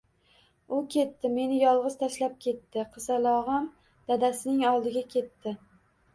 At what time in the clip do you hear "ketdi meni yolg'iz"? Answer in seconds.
0.95-1.97